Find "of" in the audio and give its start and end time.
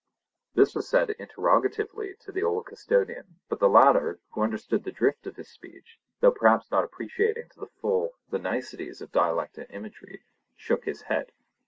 5.27-5.35, 9.01-9.11